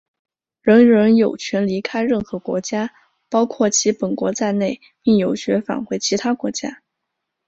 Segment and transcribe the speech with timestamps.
[0.63, 2.91] 人人有权离开任何国家,
[3.29, 6.81] 包括其本国在内,并有权返回他的国家。